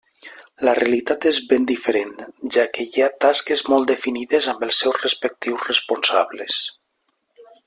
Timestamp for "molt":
3.75-3.93